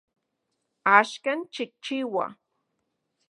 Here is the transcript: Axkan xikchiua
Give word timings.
Axkan 0.97 1.39
xikchiua 1.55 2.25